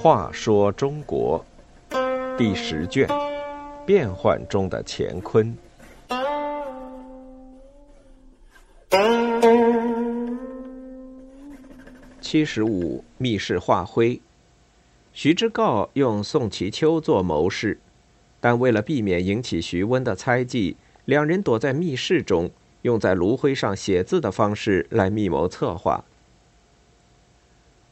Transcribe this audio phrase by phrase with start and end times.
[0.00, 1.44] 话说中国
[2.38, 3.06] 第十卷：
[3.84, 5.54] 变幻中的乾坤。
[12.20, 14.20] 七十五密室画灰。
[15.12, 17.78] 徐之诰用宋其秋做谋士，
[18.40, 20.76] 但为了避免引起徐温的猜忌，
[21.06, 22.50] 两人躲在密室中，
[22.82, 26.04] 用在炉灰上写字的方式来密谋策划。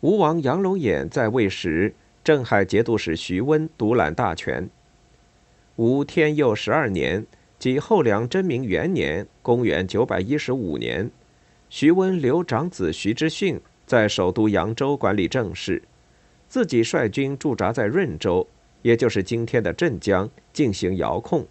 [0.00, 4.68] 吴王杨龙衍在位时，镇海节度使徐温独揽大权。
[5.76, 7.26] 吴天佑十二年，
[7.58, 11.10] 即后梁真明元年（公元915年），
[11.70, 15.82] 徐温留长子徐之训在首都扬州管理政事。
[16.46, 18.46] 自己率军驻扎在润州，
[18.82, 21.46] 也就是今天的镇江，进行遥控。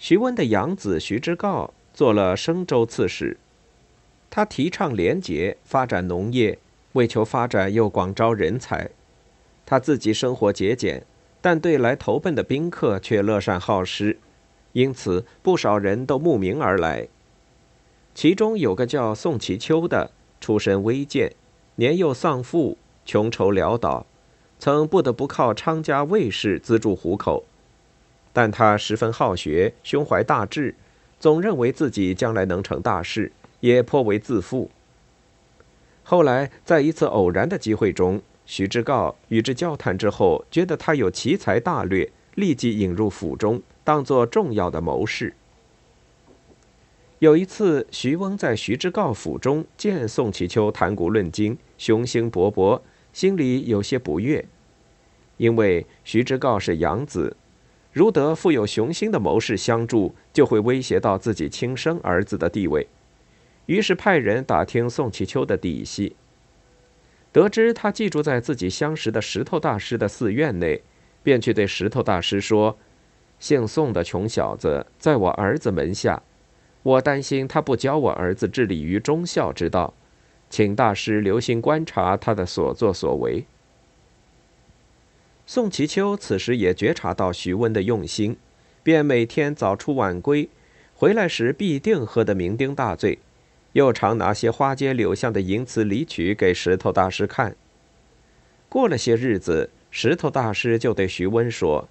[0.00, 3.36] 徐温的养子徐之诰做了升州刺史，
[4.30, 6.58] 他提倡廉洁，发展农业，
[6.94, 8.88] 为求发展又广招人才。
[9.66, 11.04] 他自己生活节俭，
[11.42, 14.16] 但对来投奔的宾客却乐善好施，
[14.72, 17.06] 因此不少人都慕名而来。
[18.14, 21.34] 其中有个叫宋其秋的，出身微贱，
[21.74, 22.78] 年幼丧父。
[23.04, 24.06] 穷愁潦倒，
[24.58, 27.44] 曾不得不靠昌家卫士资助糊口，
[28.32, 30.74] 但他十分好学，胸怀大志，
[31.18, 34.70] 总认为自己将来能成大事，也颇为自负。
[36.02, 45.34] 后来在一次偶然的机会中，徐志诰与之交谈之后，觉得他有奇才大略，立即引入府中，当作重要的谋士。
[47.18, 52.80] 有一次，徐翁在徐志诰府中见宋其秋谈古论今，雄心勃勃。
[53.12, 54.46] 心里有些不悦，
[55.36, 57.36] 因为徐志诰是养子，
[57.92, 62.86] 如得富有雄心的谋士相助，就会威胁到自己亲生儿子的地位。
[63.66, 66.14] 于是派人打听宋其秋的底细，
[67.32, 70.82] 得知他寄住在自己相识的石头大师的寺院内，
[71.22, 72.76] 便去对石头大师说
[73.38, 76.22] ：“姓宋的穷小子在我儿子门下，
[76.82, 79.94] 我担心他不教我儿子致力于忠孝之道。”
[80.50, 83.46] 请大师留心观察他的所作所为。
[85.52, 88.36] 宋其秋此时也觉察到徐温的用心，
[88.84, 90.48] 便每天早出晚归，
[90.94, 93.18] 回来时必定喝得酩酊大醉，
[93.72, 97.56] 又常拿些花街柳巷的淫词离曲给石头大师看。
[98.68, 101.88] 过了些日子，石头大师就对徐温说：“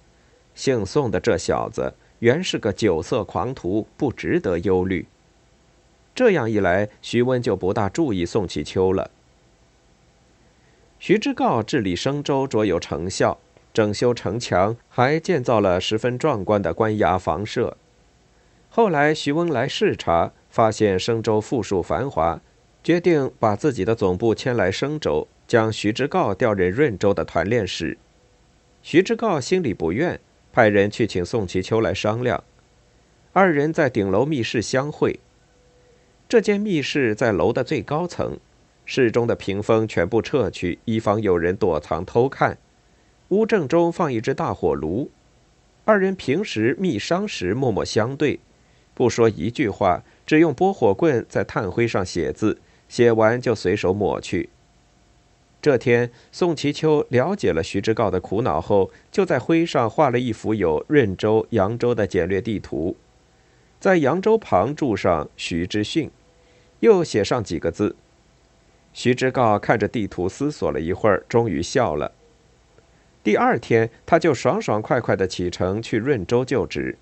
[0.56, 5.04] 姓宋的这小子原是个酒色狂徒，不值得忧虑。”
[6.16, 9.10] 这样一来，徐温就不大注意宋其秋了。
[10.98, 13.38] 徐之诰治理生州卓有成效，
[13.80, 17.78] 整修城墙，还建造了十分壮观的关衙房舍。
[18.68, 22.42] 后来，徐温来视察，发现生州富庶繁华，
[22.84, 27.96] 决定把自己的总部迁来生州，将徐之诰调任润州的团练使。
[28.82, 30.20] 徐之诰心里不愿，
[30.52, 32.44] 派人去请宋其秋来商量。
[33.32, 35.18] 二人在顶楼密室相会。
[36.28, 38.36] 这间密室在楼的最高层，
[38.84, 42.58] 室中的屏风全部撤去，以防有人躲藏偷看。
[43.30, 45.10] 屋正中放一只大火炉。
[45.84, 48.38] 二人平时密商时默默相对，
[48.94, 52.58] 不说一句话，只用拨火棍在炭灰上写字，
[52.88, 54.50] 写完就随手抹去。
[55.62, 62.96] 这天，宋其秋了解了徐之诰的苦恼后，就在灰上画了一幅有润州、扬州的简略地图，
[63.78, 66.10] 在扬州旁注上徐之训。
[66.80, 67.94] 又写上几个字。
[68.94, 72.10] 徐之诰看着地图，思索了一会儿，终于笑了。
[73.22, 76.96] 第二天，他就爽爽快快的启程去润州就职。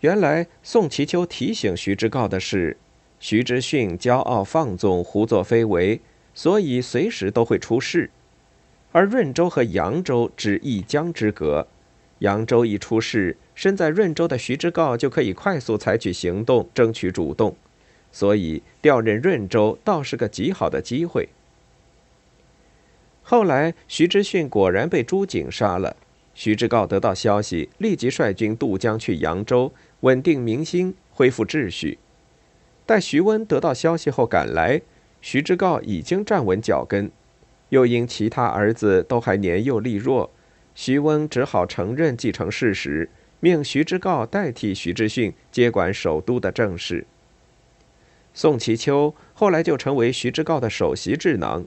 [0.00, 2.76] 原来宋其秋提醒徐之诰的是，
[3.20, 6.00] 徐之训骄傲放纵，胡作非为，
[6.34, 8.10] 所以随时都会出事。
[8.90, 11.68] 而润州和扬州只一江之隔，
[12.18, 17.56] 扬州一出事，身在润州的徐之诰就可以快速采取行动，争取主动。
[18.10, 21.28] 所以调任润州倒是个极好的机会。
[23.22, 25.96] 后来，徐之训果然被朱景杀了。
[26.34, 31.98] 徐之诰得到消息，立即率军渡江去扬州，稳定民心，恢复秩序。
[32.84, 34.82] 待徐温得到消息后赶来，
[35.20, 37.10] 徐之诰已经站稳脚跟，
[37.68, 40.30] 又因其他儿子都还年幼力弱，
[40.74, 43.08] 徐温只好承认继承事实，
[43.40, 47.06] 命徐之诰代替徐知训接管首都的政事。
[48.34, 51.66] 宋其秋后来就成为徐之诰的首席智囊，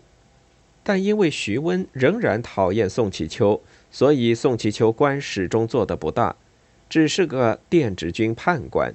[0.87, 3.59] 但因为徐温仍然讨厌宋其秋，
[3.89, 6.35] 所以宋其秋官始终做得不大，
[6.87, 8.93] 只是个殿直军判官。